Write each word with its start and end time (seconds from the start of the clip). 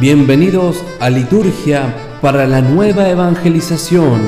Bienvenidos 0.00 0.84
a 1.00 1.10
Liturgia 1.10 1.92
para 2.22 2.46
la 2.46 2.60
Nueva 2.60 3.08
Evangelización. 3.08 4.20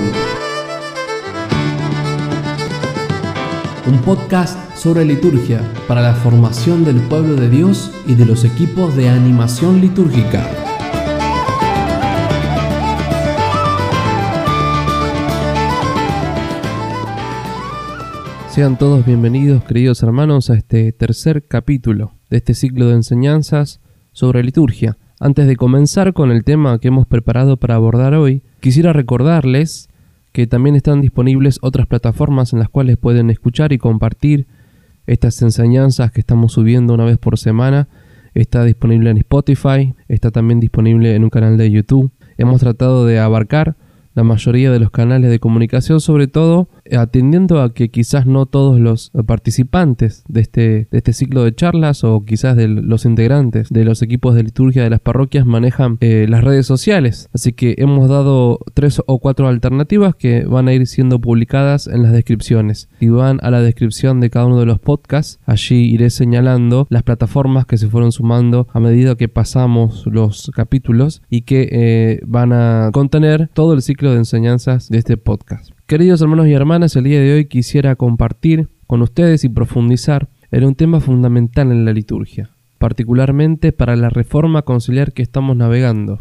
Un 3.86 3.98
podcast 4.04 4.74
sobre 4.74 5.04
liturgia 5.04 5.60
para 5.86 6.02
la 6.02 6.14
formación 6.14 6.84
del 6.84 6.96
pueblo 7.02 7.36
de 7.36 7.48
Dios 7.48 7.92
y 8.08 8.16
de 8.16 8.26
los 8.26 8.44
equipos 8.44 8.96
de 8.96 9.10
animación 9.10 9.80
litúrgica. 9.80 10.44
Sean 18.48 18.76
todos 18.76 19.06
bienvenidos, 19.06 19.62
queridos 19.62 20.02
hermanos, 20.02 20.50
a 20.50 20.54
este 20.54 20.90
tercer 20.90 21.46
capítulo 21.46 22.14
de 22.28 22.38
este 22.38 22.54
ciclo 22.54 22.88
de 22.88 22.94
enseñanzas 22.94 23.80
sobre 24.10 24.42
liturgia. 24.42 24.98
Antes 25.22 25.46
de 25.46 25.56
comenzar 25.56 26.14
con 26.14 26.30
el 26.30 26.44
tema 26.44 26.78
que 26.78 26.88
hemos 26.88 27.06
preparado 27.06 27.58
para 27.58 27.74
abordar 27.74 28.14
hoy, 28.14 28.42
quisiera 28.60 28.94
recordarles 28.94 29.90
que 30.32 30.46
también 30.46 30.76
están 30.76 31.02
disponibles 31.02 31.58
otras 31.60 31.86
plataformas 31.86 32.54
en 32.54 32.58
las 32.58 32.70
cuales 32.70 32.96
pueden 32.96 33.28
escuchar 33.28 33.74
y 33.74 33.76
compartir 33.76 34.46
estas 35.06 35.42
enseñanzas 35.42 36.10
que 36.10 36.20
estamos 36.22 36.54
subiendo 36.54 36.94
una 36.94 37.04
vez 37.04 37.18
por 37.18 37.36
semana. 37.36 37.86
Está 38.32 38.64
disponible 38.64 39.10
en 39.10 39.18
Spotify, 39.18 39.94
está 40.08 40.30
también 40.30 40.58
disponible 40.58 41.14
en 41.14 41.24
un 41.24 41.28
canal 41.28 41.58
de 41.58 41.70
YouTube. 41.70 42.10
Hemos 42.38 42.62
tratado 42.62 43.04
de 43.04 43.18
abarcar 43.18 43.76
la 44.14 44.24
mayoría 44.24 44.70
de 44.70 44.80
los 44.80 44.90
canales 44.90 45.30
de 45.30 45.38
comunicación, 45.38 46.00
sobre 46.00 46.28
todo 46.28 46.70
atendiendo 46.96 47.60
a 47.62 47.74
que 47.74 47.90
quizás 47.90 48.26
no 48.26 48.46
todos 48.46 48.80
los 48.80 49.12
participantes 49.26 50.24
de 50.28 50.40
este, 50.40 50.88
de 50.90 50.98
este 50.98 51.12
ciclo 51.12 51.44
de 51.44 51.54
charlas 51.54 52.04
o 52.04 52.24
quizás 52.24 52.56
de 52.56 52.68
los 52.68 53.04
integrantes 53.04 53.68
de 53.70 53.84
los 53.84 54.02
equipos 54.02 54.34
de 54.34 54.42
liturgia 54.42 54.82
de 54.82 54.90
las 54.90 55.00
parroquias 55.00 55.46
manejan 55.46 55.98
eh, 56.00 56.26
las 56.28 56.44
redes 56.44 56.66
sociales. 56.66 57.28
Así 57.32 57.52
que 57.52 57.74
hemos 57.78 58.08
dado 58.08 58.58
tres 58.74 59.00
o 59.06 59.18
cuatro 59.18 59.48
alternativas 59.48 60.14
que 60.14 60.44
van 60.44 60.68
a 60.68 60.72
ir 60.72 60.86
siendo 60.86 61.20
publicadas 61.20 61.86
en 61.86 62.02
las 62.02 62.12
descripciones. 62.12 62.88
Si 62.98 63.08
van 63.08 63.38
a 63.42 63.50
la 63.50 63.62
descripción 63.62 64.20
de 64.20 64.30
cada 64.30 64.46
uno 64.46 64.60
de 64.60 64.66
los 64.66 64.78
podcasts, 64.78 65.38
allí 65.46 65.92
iré 65.92 66.10
señalando 66.10 66.86
las 66.90 67.02
plataformas 67.02 67.66
que 67.66 67.78
se 67.78 67.88
fueron 67.88 68.12
sumando 68.12 68.68
a 68.72 68.80
medida 68.80 69.16
que 69.16 69.28
pasamos 69.28 70.06
los 70.06 70.50
capítulos 70.54 71.22
y 71.30 71.42
que 71.42 71.68
eh, 71.70 72.20
van 72.26 72.52
a 72.52 72.90
contener 72.92 73.48
todo 73.52 73.74
el 73.74 73.82
ciclo 73.82 74.12
de 74.12 74.18
enseñanzas 74.18 74.88
de 74.88 74.98
este 74.98 75.16
podcast. 75.16 75.70
Queridos 75.90 76.22
hermanos 76.22 76.46
y 76.46 76.52
hermanas, 76.52 76.94
el 76.94 77.02
día 77.02 77.18
de 77.18 77.34
hoy 77.34 77.46
quisiera 77.46 77.96
compartir 77.96 78.68
con 78.86 79.02
ustedes 79.02 79.42
y 79.42 79.48
profundizar 79.48 80.28
en 80.52 80.62
un 80.62 80.76
tema 80.76 81.00
fundamental 81.00 81.72
en 81.72 81.84
la 81.84 81.92
liturgia, 81.92 82.50
particularmente 82.78 83.72
para 83.72 83.96
la 83.96 84.08
reforma 84.08 84.62
conciliar 84.62 85.12
que 85.12 85.22
estamos 85.22 85.56
navegando, 85.56 86.20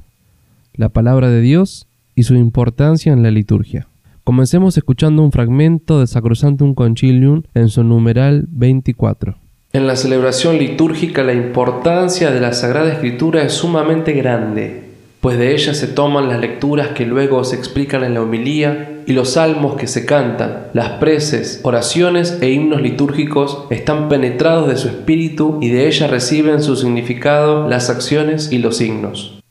la 0.74 0.90
palabra 0.90 1.30
de 1.30 1.42
Dios 1.42 1.86
y 2.16 2.24
su 2.24 2.34
importancia 2.34 3.14
en 3.14 3.22
la 3.22 3.30
liturgia. 3.30 3.86
Comencemos 4.24 4.76
escuchando 4.76 5.22
un 5.22 5.32
fragmento 5.32 6.00
de 6.00 6.08
Sacrosantum 6.08 6.74
Concilium 6.74 7.44
en 7.54 7.70
su 7.70 7.84
numeral 7.84 8.48
24. 8.50 9.38
En 9.74 9.86
la 9.86 9.96
celebración 9.96 10.58
litúrgica 10.58 11.22
la 11.22 11.34
importancia 11.34 12.32
de 12.32 12.42
la 12.42 12.54
Sagrada 12.54 12.92
Escritura 12.92 13.44
es 13.44 13.54
sumamente 13.54 14.14
grande 14.14 14.89
pues 15.22 15.38
de 15.38 15.54
ella 15.54 15.74
se 15.74 15.88
toman 15.88 16.30
las 16.30 16.40
lecturas 16.40 16.90
que 16.90 17.06
luego 17.06 17.44
se 17.44 17.58
explican 17.58 18.04
en 18.04 18.14
la 18.14 18.22
homilía 18.22 19.02
y 19.06 19.14
los 19.14 19.32
salmos 19.34 19.76
que 19.76 19.88
se 19.88 20.06
cantan, 20.06 20.68
las 20.74 20.92
preces, 20.92 21.60
oraciones 21.64 22.38
e 22.42 22.52
himnos 22.52 22.82
litúrgicos 22.82 23.66
están 23.70 24.08
penetrados 24.08 24.70
de 24.70 24.78
su 24.78 24.88
espíritu 24.88 25.60
y 25.62 25.70
de 25.70 25.88
ella 25.88 26.08
reciben 26.08 26.62
su 26.62 26.78
significado 26.78 27.68
las 27.68 27.90
acciones 27.90 28.52
y 28.52 28.60
los 28.60 28.78
signos. 28.78 29.42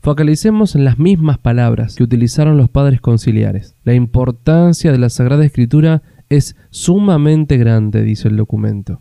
Focalicemos 0.00 0.76
en 0.76 0.84
las 0.84 0.98
mismas 0.98 1.38
palabras 1.38 1.96
que 1.96 2.04
utilizaron 2.04 2.56
los 2.56 2.68
padres 2.68 3.00
conciliares. 3.00 3.74
La 3.84 3.94
importancia 3.94 4.92
de 4.92 4.98
la 4.98 5.08
Sagrada 5.08 5.44
Escritura 5.44 6.02
es 6.28 6.56
sumamente 6.70 7.56
grande, 7.56 8.02
dice 8.02 8.28
el 8.28 8.36
documento. 8.36 9.00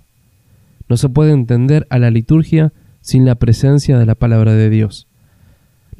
No 0.87 0.97
se 0.97 1.09
puede 1.09 1.31
entender 1.31 1.85
a 1.89 1.99
la 1.99 2.11
liturgia 2.11 2.73
sin 3.01 3.25
la 3.25 3.35
presencia 3.35 3.97
de 3.97 4.05
la 4.05 4.15
palabra 4.15 4.53
de 4.53 4.69
Dios 4.69 5.07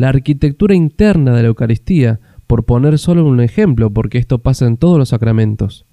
la 0.01 0.09
arquitectura 0.09 0.73
interna 0.73 1.35
de 1.35 1.43
la 1.43 1.49
Eucaristía, 1.49 2.19
por 2.47 2.63
poner 2.63 2.97
solo 2.97 3.23
un 3.23 3.39
ejemplo, 3.39 3.91
porque 3.91 4.17
esto 4.17 4.39
pasa 4.39 4.65
en 4.65 4.77
todos 4.77 4.97
los 4.97 5.09
sacramentos. 5.09 5.85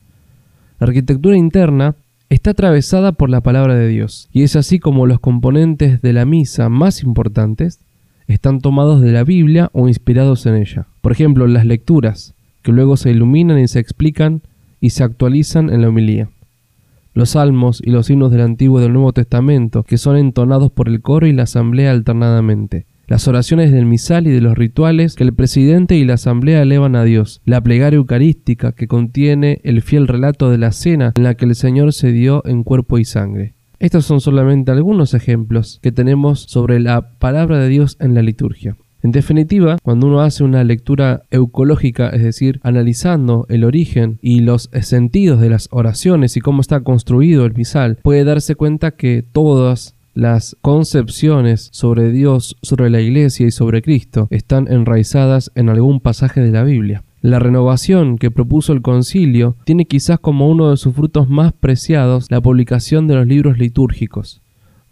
La 0.80 0.86
arquitectura 0.86 1.36
interna 1.36 1.94
está 2.30 2.52
atravesada 2.52 3.12
por 3.12 3.28
la 3.28 3.42
palabra 3.42 3.74
de 3.74 3.86
Dios, 3.86 4.30
y 4.32 4.44
es 4.44 4.56
así 4.56 4.78
como 4.78 5.04
los 5.04 5.20
componentes 5.20 6.00
de 6.00 6.14
la 6.14 6.24
misa 6.24 6.70
más 6.70 7.02
importantes 7.02 7.80
están 8.28 8.62
tomados 8.62 9.02
de 9.02 9.12
la 9.12 9.24
Biblia 9.24 9.68
o 9.74 9.88
inspirados 9.88 10.46
en 10.46 10.54
ella. 10.54 10.86
Por 11.02 11.12
ejemplo, 11.12 11.46
las 11.46 11.66
lecturas, 11.66 12.32
que 12.62 12.72
luego 12.72 12.96
se 12.96 13.10
iluminan 13.10 13.58
y 13.58 13.68
se 13.68 13.78
explican 13.78 14.40
y 14.80 14.88
se 14.88 15.04
actualizan 15.04 15.68
en 15.68 15.82
la 15.82 15.90
homilía. 15.90 16.30
Los 17.12 17.30
salmos 17.30 17.82
y 17.84 17.90
los 17.90 18.08
himnos 18.08 18.30
del 18.30 18.40
Antiguo 18.40 18.78
y 18.78 18.84
del 18.84 18.94
Nuevo 18.94 19.12
Testamento, 19.12 19.82
que 19.82 19.98
son 19.98 20.16
entonados 20.16 20.72
por 20.72 20.88
el 20.88 21.02
coro 21.02 21.26
y 21.26 21.34
la 21.34 21.42
asamblea 21.42 21.90
alternadamente 21.90 22.86
las 23.08 23.26
oraciones 23.26 23.72
del 23.72 23.86
misal 23.86 24.26
y 24.26 24.30
de 24.30 24.42
los 24.42 24.56
rituales 24.56 25.14
que 25.14 25.24
el 25.24 25.32
presidente 25.32 25.96
y 25.96 26.04
la 26.04 26.14
asamblea 26.14 26.60
elevan 26.60 26.94
a 26.94 27.04
Dios, 27.04 27.40
la 27.46 27.62
plegaria 27.62 27.96
eucarística 27.96 28.72
que 28.72 28.86
contiene 28.86 29.62
el 29.64 29.80
fiel 29.80 30.06
relato 30.06 30.50
de 30.50 30.58
la 30.58 30.72
cena 30.72 31.12
en 31.16 31.22
la 31.22 31.34
que 31.34 31.46
el 31.46 31.54
Señor 31.54 31.94
se 31.94 32.12
dio 32.12 32.42
en 32.44 32.64
cuerpo 32.64 32.98
y 32.98 33.06
sangre. 33.06 33.54
Estos 33.78 34.04
son 34.04 34.20
solamente 34.20 34.72
algunos 34.72 35.14
ejemplos 35.14 35.80
que 35.82 35.90
tenemos 35.90 36.40
sobre 36.42 36.80
la 36.80 37.12
palabra 37.18 37.58
de 37.58 37.68
Dios 37.68 37.96
en 37.98 38.12
la 38.12 38.20
liturgia. 38.20 38.76
En 39.02 39.12
definitiva, 39.12 39.78
cuando 39.82 40.08
uno 40.08 40.20
hace 40.20 40.44
una 40.44 40.64
lectura 40.64 41.22
eucológica, 41.30 42.10
es 42.10 42.22
decir, 42.22 42.60
analizando 42.62 43.46
el 43.48 43.64
origen 43.64 44.18
y 44.20 44.40
los 44.40 44.68
sentidos 44.82 45.40
de 45.40 45.48
las 45.48 45.68
oraciones 45.70 46.36
y 46.36 46.40
cómo 46.40 46.60
está 46.60 46.80
construido 46.80 47.46
el 47.46 47.54
misal, 47.54 47.98
puede 48.02 48.24
darse 48.24 48.54
cuenta 48.56 48.90
que 48.90 49.22
todas 49.22 49.94
las 50.18 50.56
concepciones 50.62 51.68
sobre 51.70 52.10
Dios, 52.10 52.56
sobre 52.60 52.90
la 52.90 53.00
Iglesia 53.00 53.46
y 53.46 53.52
sobre 53.52 53.82
Cristo 53.82 54.26
están 54.30 54.66
enraizadas 54.66 55.52
en 55.54 55.68
algún 55.68 56.00
pasaje 56.00 56.40
de 56.40 56.50
la 56.50 56.64
Biblia. 56.64 57.04
La 57.20 57.38
renovación 57.38 58.18
que 58.18 58.32
propuso 58.32 58.72
el 58.72 58.82
concilio 58.82 59.54
tiene 59.62 59.84
quizás 59.84 60.18
como 60.18 60.48
uno 60.48 60.72
de 60.72 60.76
sus 60.76 60.92
frutos 60.92 61.28
más 61.28 61.52
preciados 61.52 62.32
la 62.32 62.40
publicación 62.40 63.06
de 63.06 63.14
los 63.14 63.28
libros 63.28 63.58
litúrgicos, 63.58 64.42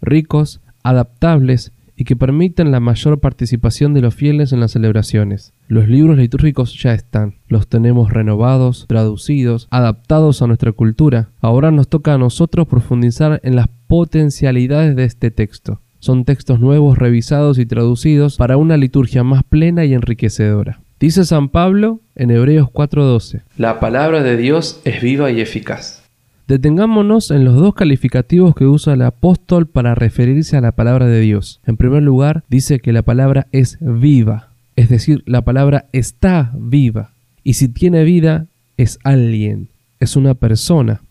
ricos, 0.01 0.61
adaptables 0.81 1.73
y 1.97 2.05
que 2.05 2.15
permiten 2.15 2.71
la 2.71 2.79
mayor 2.79 3.19
participación 3.19 3.93
de 3.93 4.01
los 4.01 4.15
fieles 4.15 4.53
en 4.53 4.61
las 4.61 4.71
celebraciones. 4.71 5.51
Los 5.67 5.89
libros 5.89 6.15
litúrgicos 6.15 6.81
ya 6.81 6.93
están, 6.93 7.35
los 7.49 7.67
tenemos 7.67 8.13
renovados, 8.13 8.85
traducidos, 8.87 9.67
adaptados 9.71 10.41
a 10.41 10.47
nuestra 10.47 10.71
cultura. 10.71 11.31
Ahora 11.41 11.71
nos 11.71 11.89
toca 11.89 12.13
a 12.13 12.17
nosotros 12.17 12.67
profundizar 12.67 13.41
en 13.43 13.57
las 13.57 13.67
potencialidades 13.87 14.95
de 14.95 15.05
este 15.05 15.31
texto. 15.31 15.81
Son 15.99 16.25
textos 16.25 16.59
nuevos, 16.59 16.97
revisados 16.97 17.57
y 17.57 17.65
traducidos 17.65 18.37
para 18.37 18.57
una 18.57 18.77
liturgia 18.77 19.23
más 19.23 19.43
plena 19.43 19.85
y 19.85 19.93
enriquecedora. 19.93 20.79
Dice 20.99 21.25
San 21.25 21.49
Pablo 21.49 21.99
en 22.15 22.31
Hebreos 22.31 22.69
4:12. 22.71 23.41
La 23.57 23.79
palabra 23.79 24.23
de 24.23 24.37
Dios 24.37 24.81
es 24.83 25.01
viva 25.01 25.31
y 25.31 25.41
eficaz. 25.41 26.03
Detengámonos 26.47 27.29
en 27.31 27.43
los 27.43 27.55
dos 27.55 27.73
calificativos 27.75 28.55
que 28.55 28.65
usa 28.65 28.93
el 28.93 29.01
apóstol 29.01 29.67
para 29.67 29.95
referirse 29.95 30.55
a 30.55 30.61
la 30.61 30.71
palabra 30.71 31.05
de 31.05 31.19
Dios. 31.19 31.59
En 31.65 31.75
primer 31.75 32.03
lugar, 32.03 32.43
dice 32.47 32.79
que 32.79 32.93
la 32.93 33.01
palabra 33.01 33.47
es 33.51 33.77
viva, 33.81 34.49
es 34.77 34.87
decir, 34.87 35.23
la 35.25 35.41
palabra 35.41 35.87
está 35.91 36.53
viva. 36.55 37.11
Y 37.43 37.55
si 37.55 37.67
tiene 37.67 38.03
vida, 38.03 38.45
es 38.77 38.97
alguien, 39.03 39.67
es 39.99 40.15
una 40.15 40.35
persona. 40.35 41.01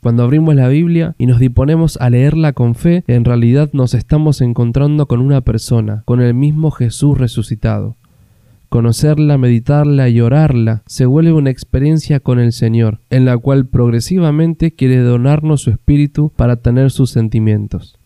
Cuando 0.00 0.22
abrimos 0.22 0.54
la 0.54 0.68
Biblia 0.68 1.14
y 1.18 1.26
nos 1.26 1.40
disponemos 1.40 1.96
a 2.00 2.10
leerla 2.10 2.52
con 2.52 2.74
fe, 2.74 3.04
en 3.06 3.24
realidad 3.24 3.70
nos 3.72 3.94
estamos 3.94 4.40
encontrando 4.40 5.06
con 5.06 5.20
una 5.20 5.40
persona, 5.40 6.02
con 6.04 6.20
el 6.20 6.34
mismo 6.34 6.70
Jesús 6.70 7.18
resucitado. 7.18 7.96
Conocerla, 8.68 9.38
meditarla 9.38 10.08
y 10.08 10.20
orarla 10.20 10.82
se 10.86 11.06
vuelve 11.06 11.32
una 11.32 11.50
experiencia 11.50 12.20
con 12.20 12.38
el 12.38 12.52
Señor, 12.52 13.00
en 13.10 13.24
la 13.24 13.38
cual 13.38 13.66
progresivamente 13.66 14.72
quiere 14.72 14.98
donarnos 14.98 15.62
su 15.62 15.70
espíritu 15.70 16.32
para 16.34 16.56
tener 16.56 16.90
sus 16.90 17.10
sentimientos. 17.10 17.98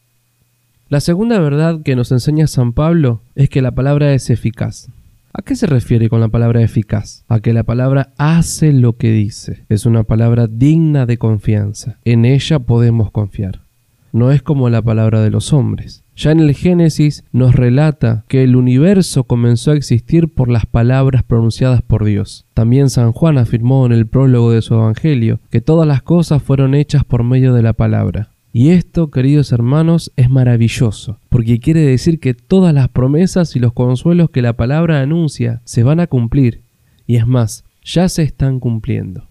La 0.89 1.01
segunda 1.01 1.39
verdad 1.39 1.83
que 1.83 1.97
nos 1.97 2.13
enseña 2.13 2.47
San 2.47 2.73
Pablo 2.73 3.23
es 3.35 3.49
que 3.49 3.63
la 3.63 3.71
palabra 3.73 4.13
es 4.13 4.29
eficaz. 4.29 4.91
¿A 5.33 5.43
qué 5.43 5.55
se 5.55 5.67
refiere 5.67 6.09
con 6.09 6.21
la 6.21 6.29
palabra 6.29 6.61
eficaz? 6.61 7.25
A 7.29 7.39
que 7.39 7.53
la 7.53 7.63
palabra 7.63 8.13
hace 8.19 8.73
lo 8.73 8.97
que 8.97 9.13
dice. 9.13 9.65
Es 9.69 9.87
una 9.87 10.03
palabra 10.03 10.49
digna 10.49 11.07
de 11.07 11.19
confianza. 11.19 11.99
En 12.05 12.25
ella 12.25 12.59
podemos 12.59 13.13
confiar. 13.13 13.63
No 14.13 14.33
es 14.33 14.43
como 14.43 14.69
la 14.71 14.83
palabra 14.83 15.21
de 15.23 15.31
los 15.31 15.53
hombres. 15.53 16.03
Ya 16.17 16.33
en 16.33 16.41
el 16.41 16.53
Génesis 16.55 17.25
nos 17.31 17.55
relata 17.55 18.25
que 18.27 18.43
el 18.43 18.57
universo 18.57 19.23
comenzó 19.23 19.71
a 19.71 19.77
existir 19.77 20.35
por 20.35 20.49
las 20.51 20.67
palabras 20.67 21.23
pronunciadas 21.23 21.81
por 21.81 22.05
Dios. 22.05 22.45
También 22.53 22.91
San 22.91 23.13
Juan 23.13 23.39
afirmó 23.39 23.87
en 23.87 23.93
el 23.93 24.09
prólogo 24.09 24.51
de 24.51 24.63
su 24.63 24.75
Evangelio 24.75 25.39
que 25.49 25.61
todas 25.61 25.87
las 25.87 26.03
cosas 26.03 26.43
fueron 26.43 26.75
hechas 26.75 27.05
por 27.05 27.23
medio 27.23 27.55
de 27.55 27.63
la 27.63 27.73
palabra. 27.73 28.30
Y 28.53 28.71
esto, 28.71 29.11
queridos 29.11 29.53
hermanos, 29.53 30.11
es 30.17 30.29
maravilloso, 30.29 31.19
porque 31.29 31.61
quiere 31.61 31.83
decir 31.83 32.19
que 32.19 32.35
todas 32.35 32.75
las 32.75 32.89
promesas 32.89 33.55
y 33.55 33.61
los 33.61 33.73
consuelos 33.73 34.31
que 34.31 34.43
la 34.43 34.55
palabra 34.55 35.01
anuncia 35.01 35.61
se 35.65 35.85
van 35.85 36.01
a 36.01 36.09
cumplir, 36.09 36.61
y 37.07 37.17
es 37.17 37.29
más, 37.29 37.65
ya 37.85 38.09
se 38.09 38.25
están 38.25 38.59
cumpliendo. 38.59 39.23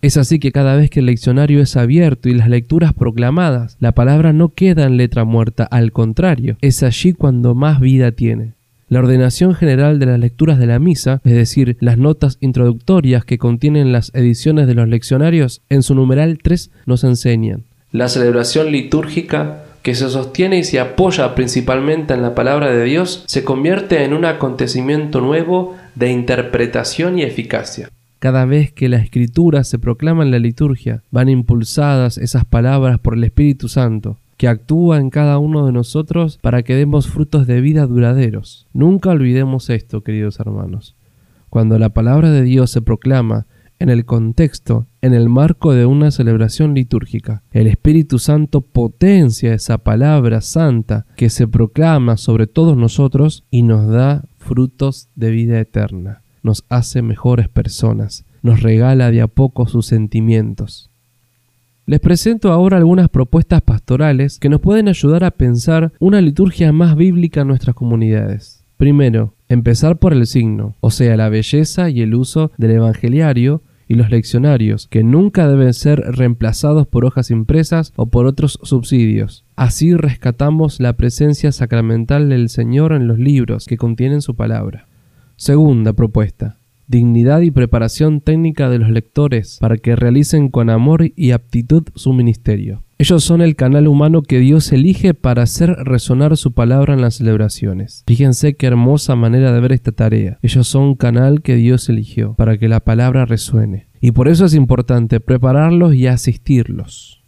Es 0.00 0.16
así 0.16 0.38
que 0.38 0.52
cada 0.52 0.76
vez 0.76 0.90
que 0.90 1.00
el 1.00 1.06
leccionario 1.06 1.60
es 1.60 1.76
abierto 1.76 2.28
y 2.28 2.34
las 2.34 2.48
lecturas 2.48 2.92
proclamadas, 2.92 3.76
la 3.80 3.92
palabra 3.92 4.32
no 4.32 4.50
queda 4.50 4.84
en 4.84 4.96
letra 4.96 5.24
muerta, 5.24 5.64
al 5.64 5.90
contrario, 5.90 6.56
es 6.60 6.84
allí 6.84 7.14
cuando 7.14 7.56
más 7.56 7.80
vida 7.80 8.12
tiene. 8.12 8.52
La 8.88 9.00
ordenación 9.00 9.54
general 9.54 9.98
de 9.98 10.06
las 10.06 10.20
lecturas 10.20 10.58
de 10.58 10.66
la 10.66 10.78
misa, 10.78 11.20
es 11.24 11.32
decir, 11.32 11.76
las 11.80 11.98
notas 11.98 12.38
introductorias 12.40 13.24
que 13.24 13.38
contienen 13.38 13.90
las 13.90 14.14
ediciones 14.14 14.68
de 14.68 14.74
los 14.74 14.86
leccionarios, 14.86 15.62
en 15.68 15.82
su 15.82 15.94
numeral 15.96 16.38
3 16.40 16.70
nos 16.86 17.02
enseñan 17.02 17.64
la 17.92 18.08
celebración 18.08 18.72
litúrgica, 18.72 19.64
que 19.82 19.94
se 19.94 20.08
sostiene 20.08 20.58
y 20.58 20.64
se 20.64 20.80
apoya 20.80 21.34
principalmente 21.34 22.14
en 22.14 22.22
la 22.22 22.34
palabra 22.34 22.70
de 22.70 22.84
Dios, 22.84 23.24
se 23.26 23.44
convierte 23.44 24.04
en 24.04 24.14
un 24.14 24.24
acontecimiento 24.24 25.20
nuevo 25.20 25.76
de 25.94 26.10
interpretación 26.10 27.18
y 27.18 27.22
eficacia. 27.22 27.90
Cada 28.18 28.44
vez 28.44 28.72
que 28.72 28.88
la 28.88 28.98
escritura 28.98 29.64
se 29.64 29.78
proclama 29.78 30.22
en 30.22 30.30
la 30.30 30.38
liturgia, 30.38 31.02
van 31.10 31.28
impulsadas 31.28 32.18
esas 32.18 32.44
palabras 32.44 32.98
por 33.00 33.14
el 33.14 33.24
Espíritu 33.24 33.68
Santo, 33.68 34.16
que 34.36 34.48
actúa 34.48 34.98
en 34.98 35.10
cada 35.10 35.38
uno 35.38 35.66
de 35.66 35.72
nosotros 35.72 36.38
para 36.40 36.62
que 36.62 36.76
demos 36.76 37.08
frutos 37.08 37.46
de 37.46 37.60
vida 37.60 37.86
duraderos. 37.86 38.66
Nunca 38.72 39.10
olvidemos 39.10 39.70
esto, 39.70 40.02
queridos 40.02 40.40
hermanos. 40.40 40.94
Cuando 41.50 41.78
la 41.78 41.90
palabra 41.90 42.30
de 42.30 42.42
Dios 42.42 42.70
se 42.70 42.80
proclama 42.80 43.46
en 43.82 43.90
el 43.90 44.04
contexto, 44.04 44.86
en 45.00 45.12
el 45.12 45.28
marco 45.28 45.72
de 45.72 45.86
una 45.86 46.12
celebración 46.12 46.72
litúrgica. 46.72 47.42
El 47.50 47.66
Espíritu 47.66 48.20
Santo 48.20 48.60
potencia 48.60 49.52
esa 49.54 49.78
palabra 49.78 50.40
santa 50.40 51.04
que 51.16 51.30
se 51.30 51.48
proclama 51.48 52.16
sobre 52.16 52.46
todos 52.46 52.76
nosotros 52.76 53.44
y 53.50 53.62
nos 53.62 53.88
da 53.88 54.24
frutos 54.38 55.08
de 55.16 55.30
vida 55.32 55.58
eterna, 55.58 56.22
nos 56.44 56.64
hace 56.68 57.02
mejores 57.02 57.48
personas, 57.48 58.24
nos 58.40 58.62
regala 58.62 59.10
de 59.10 59.20
a 59.20 59.26
poco 59.26 59.66
sus 59.66 59.86
sentimientos. 59.86 60.88
Les 61.84 61.98
presento 61.98 62.52
ahora 62.52 62.76
algunas 62.76 63.08
propuestas 63.08 63.62
pastorales 63.62 64.38
que 64.38 64.48
nos 64.48 64.60
pueden 64.60 64.86
ayudar 64.86 65.24
a 65.24 65.32
pensar 65.32 65.92
una 65.98 66.20
liturgia 66.20 66.70
más 66.72 66.94
bíblica 66.94 67.40
en 67.40 67.48
nuestras 67.48 67.74
comunidades. 67.74 68.64
Primero, 68.76 69.34
empezar 69.48 69.98
por 69.98 70.12
el 70.12 70.26
signo, 70.26 70.76
o 70.80 70.92
sea, 70.92 71.16
la 71.16 71.28
belleza 71.28 71.90
y 71.90 72.02
el 72.02 72.14
uso 72.14 72.52
del 72.56 72.70
evangeliario 72.72 73.62
y 73.92 73.94
los 73.94 74.10
leccionarios, 74.10 74.88
que 74.88 75.02
nunca 75.02 75.46
deben 75.46 75.74
ser 75.74 76.00
reemplazados 76.00 76.86
por 76.86 77.04
hojas 77.04 77.30
impresas 77.30 77.92
o 77.94 78.06
por 78.06 78.24
otros 78.24 78.58
subsidios. 78.62 79.44
Así 79.54 79.92
rescatamos 79.94 80.80
la 80.80 80.94
presencia 80.94 81.52
sacramental 81.52 82.30
del 82.30 82.48
Señor 82.48 82.94
en 82.94 83.06
los 83.06 83.18
libros 83.18 83.66
que 83.66 83.76
contienen 83.76 84.22
su 84.22 84.34
palabra. 84.34 84.88
Segunda 85.36 85.92
propuesta. 85.92 86.61
Dignidad 86.86 87.40
y 87.40 87.50
preparación 87.50 88.20
técnica 88.20 88.68
de 88.68 88.78
los 88.78 88.90
lectores 88.90 89.58
para 89.60 89.76
que 89.76 89.96
realicen 89.96 90.48
con 90.48 90.70
amor 90.70 91.12
y 91.16 91.30
aptitud 91.30 91.84
su 91.94 92.12
ministerio. 92.12 92.82
Ellos 93.02 93.24
son 93.24 93.40
el 93.40 93.56
canal 93.56 93.88
humano 93.88 94.22
que 94.22 94.38
Dios 94.38 94.70
elige 94.70 95.12
para 95.12 95.42
hacer 95.42 95.70
resonar 95.70 96.36
su 96.36 96.52
palabra 96.52 96.94
en 96.94 97.00
las 97.00 97.14
celebraciones. 97.14 98.04
Fíjense 98.06 98.54
qué 98.54 98.66
hermosa 98.66 99.16
manera 99.16 99.52
de 99.52 99.60
ver 99.60 99.72
esta 99.72 99.90
tarea. 99.90 100.38
Ellos 100.40 100.68
son 100.68 100.82
un 100.82 100.94
canal 100.94 101.42
que 101.42 101.56
Dios 101.56 101.88
eligió 101.88 102.34
para 102.34 102.58
que 102.58 102.68
la 102.68 102.78
palabra 102.78 103.24
resuene. 103.24 103.88
Y 104.00 104.12
por 104.12 104.28
eso 104.28 104.44
es 104.44 104.54
importante 104.54 105.18
prepararlos 105.18 105.94
y 105.94 106.06
asistirlos. 106.06 107.24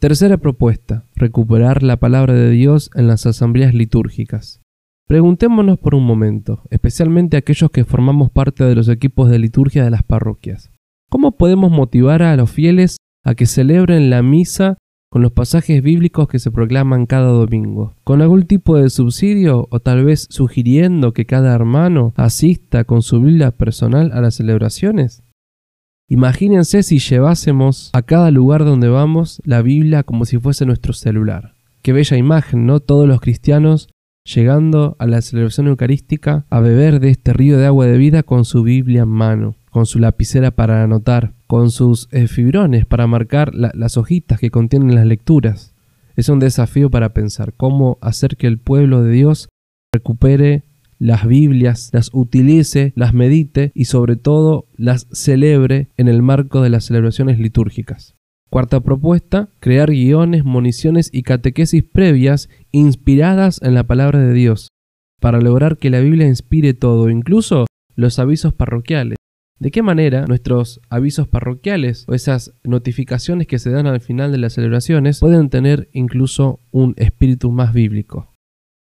Tercera 0.00 0.38
propuesta, 0.38 1.04
recuperar 1.14 1.82
la 1.82 1.98
palabra 1.98 2.34
de 2.34 2.50
Dios 2.50 2.90
en 2.94 3.06
las 3.06 3.26
asambleas 3.26 3.74
litúrgicas. 3.74 4.60
Preguntémonos 5.06 5.78
por 5.78 5.94
un 5.94 6.04
momento, 6.04 6.62
especialmente 6.70 7.36
aquellos 7.36 7.70
que 7.70 7.84
formamos 7.84 8.30
parte 8.30 8.64
de 8.64 8.74
los 8.74 8.88
equipos 8.88 9.30
de 9.30 9.38
liturgia 9.38 9.84
de 9.84 9.90
las 9.90 10.02
parroquias. 10.02 10.70
¿Cómo 11.08 11.36
podemos 11.36 11.70
motivar 11.70 12.22
a 12.22 12.36
los 12.36 12.50
fieles 12.50 12.96
a 13.24 13.36
que 13.36 13.46
celebren 13.46 14.10
la 14.10 14.22
misa 14.22 14.78
con 15.08 15.22
los 15.22 15.30
pasajes 15.30 15.80
bíblicos 15.80 16.26
que 16.26 16.40
se 16.40 16.50
proclaman 16.50 17.06
cada 17.06 17.28
domingo, 17.28 17.94
con 18.02 18.20
algún 18.20 18.46
tipo 18.46 18.76
de 18.76 18.90
subsidio 18.90 19.68
o 19.70 19.78
tal 19.78 20.04
vez 20.04 20.26
sugiriendo 20.28 21.12
que 21.12 21.24
cada 21.24 21.54
hermano 21.54 22.12
asista 22.16 22.82
con 22.82 23.02
su 23.02 23.20
Biblia 23.20 23.52
personal 23.52 24.10
a 24.12 24.20
las 24.20 24.34
celebraciones. 24.34 25.22
Imagínense 26.08 26.82
si 26.82 26.98
llevásemos 26.98 27.90
a 27.92 28.02
cada 28.02 28.32
lugar 28.32 28.64
donde 28.64 28.88
vamos 28.88 29.40
la 29.44 29.62
Biblia 29.62 30.02
como 30.02 30.24
si 30.24 30.38
fuese 30.38 30.66
nuestro 30.66 30.92
celular. 30.92 31.54
Qué 31.82 31.92
bella 31.92 32.16
imagen, 32.16 32.66
¿no? 32.66 32.80
Todos 32.80 33.06
los 33.06 33.20
cristianos 33.20 33.88
llegando 34.26 34.96
a 34.98 35.06
la 35.06 35.22
celebración 35.22 35.68
eucarística 35.68 36.44
a 36.50 36.60
beber 36.60 37.00
de 37.00 37.10
este 37.10 37.32
río 37.32 37.56
de 37.56 37.66
agua 37.66 37.86
de 37.86 37.96
vida 37.96 38.22
con 38.22 38.44
su 38.44 38.62
Biblia 38.62 39.02
en 39.02 39.08
mano 39.08 39.56
con 39.76 39.84
su 39.84 39.98
lapicera 39.98 40.52
para 40.52 40.82
anotar, 40.82 41.34
con 41.46 41.70
sus 41.70 42.08
eh, 42.10 42.28
fibrones 42.28 42.86
para 42.86 43.06
marcar 43.06 43.54
las 43.54 43.98
hojitas 43.98 44.40
que 44.40 44.50
contienen 44.50 44.94
las 44.94 45.04
lecturas. 45.04 45.74
Es 46.16 46.30
un 46.30 46.38
desafío 46.38 46.90
para 46.90 47.12
pensar 47.12 47.52
cómo 47.52 47.98
hacer 48.00 48.38
que 48.38 48.46
el 48.46 48.58
pueblo 48.58 49.02
de 49.02 49.12
Dios 49.12 49.50
recupere 49.92 50.64
las 50.98 51.26
Biblias, 51.26 51.90
las 51.92 52.08
utilice, 52.14 52.94
las 52.96 53.12
medite 53.12 53.70
y 53.74 53.84
sobre 53.84 54.16
todo 54.16 54.66
las 54.76 55.08
celebre 55.12 55.90
en 55.98 56.08
el 56.08 56.22
marco 56.22 56.62
de 56.62 56.70
las 56.70 56.86
celebraciones 56.86 57.38
litúrgicas. 57.38 58.15
Cuarta 58.50 58.80
propuesta, 58.80 59.50
crear 59.60 59.90
guiones, 59.90 60.44
municiones 60.44 61.10
y 61.12 61.22
catequesis 61.22 61.82
previas 61.82 62.48
inspiradas 62.70 63.60
en 63.62 63.74
la 63.74 63.84
palabra 63.84 64.20
de 64.20 64.32
Dios, 64.32 64.68
para 65.20 65.40
lograr 65.40 65.78
que 65.78 65.90
la 65.90 66.00
Biblia 66.00 66.28
inspire 66.28 66.72
todo, 66.72 67.10
incluso 67.10 67.66
los 67.96 68.18
avisos 68.18 68.54
parroquiales. 68.54 69.16
¿De 69.58 69.70
qué 69.70 69.82
manera 69.82 70.26
nuestros 70.26 70.80
avisos 70.90 71.28
parroquiales 71.28 72.04
o 72.08 72.14
esas 72.14 72.52
notificaciones 72.62 73.46
que 73.46 73.58
se 73.58 73.70
dan 73.70 73.86
al 73.86 74.00
final 74.00 74.30
de 74.30 74.38
las 74.38 74.52
celebraciones 74.52 75.20
pueden 75.20 75.48
tener 75.48 75.88
incluso 75.92 76.60
un 76.70 76.94
espíritu 76.98 77.50
más 77.50 77.72
bíblico? 77.72 78.32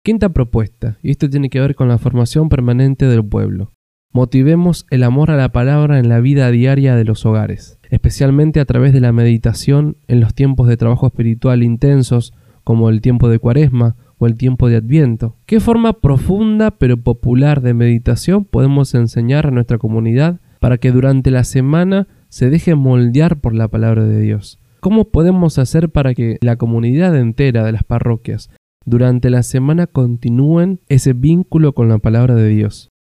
Quinta 0.02 0.30
propuesta, 0.30 0.98
y 1.02 1.10
esto 1.10 1.28
tiene 1.28 1.50
que 1.50 1.60
ver 1.60 1.74
con 1.74 1.88
la 1.88 1.98
formación 1.98 2.48
permanente 2.48 3.06
del 3.06 3.24
pueblo. 3.24 3.72
Motivemos 4.16 4.86
el 4.90 5.02
amor 5.02 5.32
a 5.32 5.36
la 5.36 5.50
palabra 5.50 5.98
en 5.98 6.08
la 6.08 6.20
vida 6.20 6.48
diaria 6.52 6.94
de 6.94 7.04
los 7.04 7.26
hogares, 7.26 7.80
especialmente 7.90 8.60
a 8.60 8.64
través 8.64 8.92
de 8.92 9.00
la 9.00 9.10
meditación 9.10 9.96
en 10.06 10.20
los 10.20 10.34
tiempos 10.34 10.68
de 10.68 10.76
trabajo 10.76 11.08
espiritual 11.08 11.64
intensos 11.64 12.32
como 12.62 12.90
el 12.90 13.00
tiempo 13.00 13.28
de 13.28 13.40
cuaresma 13.40 13.96
o 14.18 14.28
el 14.28 14.36
tiempo 14.36 14.68
de 14.68 14.76
adviento. 14.76 15.36
¿Qué 15.46 15.58
forma 15.58 15.94
profunda 15.94 16.70
pero 16.70 16.96
popular 16.96 17.60
de 17.60 17.74
meditación 17.74 18.44
podemos 18.44 18.94
enseñar 18.94 19.48
a 19.48 19.50
nuestra 19.50 19.78
comunidad 19.78 20.40
para 20.60 20.78
que 20.78 20.92
durante 20.92 21.32
la 21.32 21.42
semana 21.42 22.06
se 22.28 22.50
deje 22.50 22.76
moldear 22.76 23.40
por 23.40 23.52
la 23.52 23.66
palabra 23.66 24.04
de 24.04 24.20
Dios. 24.20 24.60
¿Cómo 24.78 25.10
podemos 25.10 25.58
hacer 25.58 25.90
para 25.90 26.14
que 26.14 26.38
la 26.40 26.54
comunidad 26.54 27.16
entera 27.16 27.64
de 27.64 27.72
las 27.72 27.82
parroquias 27.82 28.48
durante 28.86 29.28
la 29.28 29.42
semana 29.42 29.88
continúen 29.88 30.78
ese 30.88 31.14
vínculo 31.14 31.72
con 31.74 31.88
la 31.88 31.98
palabra 31.98 32.36
de 32.36 32.48
Dios? 32.48 32.93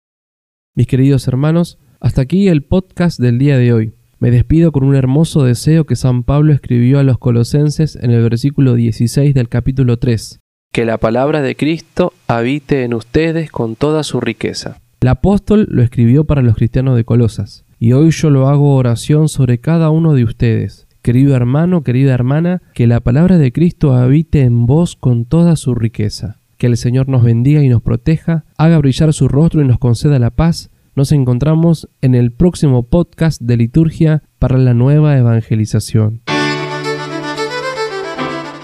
Mis 0.74 0.88
queridos 0.88 1.28
hermanos, 1.28 1.80
hasta 2.00 2.22
aquí 2.22 2.48
el 2.48 2.64
podcast 2.64 3.20
del 3.20 3.38
día 3.38 3.58
de 3.58 3.74
hoy. 3.74 3.94
Me 4.20 4.32
despido 4.32 4.72
con 4.72 4.86
un 4.86 4.96
hermoso 4.96 5.44
deseo 5.44 5.86
que 5.86 5.98
San 5.98 6.24
Pablo 6.24 6.54
escribió 6.54 7.00
a 7.00 7.04
los 7.04 7.18
colosenses 7.18 7.98
en 7.98 8.12
el 8.12 8.22
versículo 8.24 8.76
16 8.76 9.34
del 9.34 9.50
capítulo 9.50 10.00
3. 10.00 10.40
Que 10.72 10.86
la 10.86 10.98
palabra 10.98 11.42
de 11.42 11.58
Cristo 11.58 12.14
habite 12.28 12.86
en 12.86 12.94
ustedes 12.94 13.52
con 13.52 13.76
toda 13.76 14.04
su 14.04 14.22
riqueza. 14.22 14.80
El 15.02 15.10
apóstol 15.10 15.68
lo 15.70 15.84
escribió 15.84 16.24
para 16.24 16.42
los 16.42 16.56
cristianos 16.56 16.96
de 16.96 17.04
Colosas, 17.04 17.66
y 17.78 17.92
hoy 17.92 18.12
yo 18.12 18.30
lo 18.30 18.48
hago 18.48 18.76
oración 18.76 19.28
sobre 19.28 19.58
cada 19.58 19.90
uno 19.90 20.14
de 20.14 20.24
ustedes. 20.24 20.88
Querido 21.02 21.36
hermano, 21.36 21.84
querida 21.84 22.14
hermana, 22.14 22.62
que 22.74 22.88
la 22.88 23.02
palabra 23.02 23.38
de 23.38 23.52
Cristo 23.52 23.94
habite 23.94 24.44
en 24.44 24.68
vos 24.68 24.96
con 24.96 25.26
toda 25.26 25.58
su 25.58 25.76
riqueza. 25.76 26.41
Que 26.62 26.68
el 26.68 26.78
Señor 26.78 27.10
nos 27.10 27.24
bendiga 27.24 27.64
y 27.64 27.70
nos 27.70 27.82
proteja, 27.82 28.46
haga 28.56 28.78
brillar 28.78 29.14
su 29.14 29.28
rostro 29.28 29.64
y 29.64 29.66
nos 29.66 29.80
conceda 29.80 30.20
la 30.20 30.30
paz. 30.30 30.70
Nos 30.96 31.12
encontramos 31.12 31.90
en 32.02 32.14
el 32.14 32.32
próximo 32.32 32.84
podcast 32.84 33.42
de 33.42 33.58
liturgia 33.58 34.22
para 34.38 34.60
la 34.60 34.76
nueva 34.76 35.18
evangelización. 35.18 36.22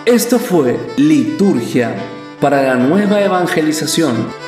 Esto 0.06 0.38
fue 0.38 0.78
Liturgia 0.98 1.96
para 2.40 2.62
la 2.62 2.76
nueva 2.76 3.20
evangelización 3.20 4.47